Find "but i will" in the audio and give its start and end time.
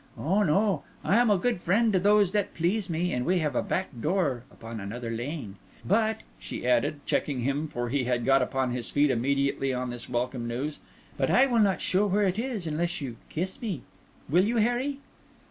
11.19-11.59